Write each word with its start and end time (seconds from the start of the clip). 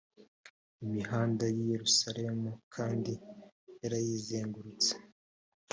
imihanda 0.83 1.43
y’i 1.55 1.65
yerusalemu 1.71 2.49
kandi 2.75 3.13
yarayizengurutse 3.81 4.91